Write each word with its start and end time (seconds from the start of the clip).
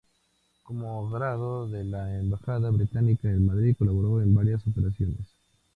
Como 0.63 1.05
agregado 1.05 1.69
de 1.69 1.83
la 1.83 2.17
embajada 2.17 2.71
británica 2.71 3.29
en 3.29 3.45
Madrid 3.45 3.75
colaboró 3.77 4.19
en 4.23 4.33
varias 4.33 4.65
operaciones. 4.65 5.37